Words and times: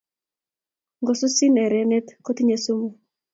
Ngosusin 1.01 1.59
erenet 1.65 2.07
kotinyei 2.25 2.61
sumu 2.63 2.89